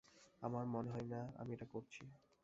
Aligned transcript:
আমার 0.41 0.65
মনে 0.65 0.89
হয় 0.91 1.07
না 1.07 1.21
আমি 1.37 1.51
এটা 1.53 1.65
করছি। 1.65 2.03